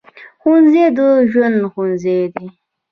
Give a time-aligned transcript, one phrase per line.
[0.41, 0.99] ښوونځی د
[1.31, 2.47] ژوند ښوونځی دی